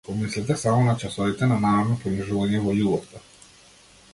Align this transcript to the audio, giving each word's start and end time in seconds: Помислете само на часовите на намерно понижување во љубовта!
Помислете 0.05 0.55
само 0.57 0.83
на 0.85 0.95
часовите 1.03 1.49
на 1.51 1.59
намерно 1.65 1.99
понижување 2.05 2.63
во 2.65 2.75
љубовта! 2.79 3.23